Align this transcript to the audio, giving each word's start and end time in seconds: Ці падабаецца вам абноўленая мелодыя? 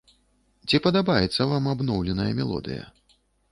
Ці 0.69 0.79
падабаецца 0.85 1.47
вам 1.53 1.69
абноўленая 1.75 2.29
мелодыя? 2.43 2.83